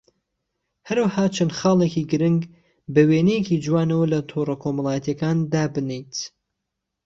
[0.87, 2.41] هەروەها چەند خاڵێکی گرنگ
[2.93, 6.13] بە وێنەیەکی جوانەوە لە تۆڕە کۆمەڵایەتییەکان دابنێیت